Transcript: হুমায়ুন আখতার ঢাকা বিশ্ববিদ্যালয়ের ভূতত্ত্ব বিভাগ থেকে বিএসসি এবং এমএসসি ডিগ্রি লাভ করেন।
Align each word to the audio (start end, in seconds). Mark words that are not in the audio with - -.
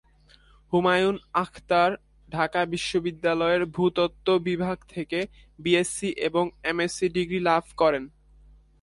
হুমায়ুন 0.73 1.15
আখতার 1.33 1.91
ঢাকা 2.29 2.61
বিশ্ববিদ্যালয়ের 2.65 3.63
ভূতত্ত্ব 3.75 4.27
বিভাগ 4.47 4.77
থেকে 4.93 5.19
বিএসসি 5.59 6.09
এবং 6.27 6.43
এমএসসি 6.63 7.07
ডিগ্রি 7.15 7.39
লাভ 7.49 7.63
করেন। 7.77 8.03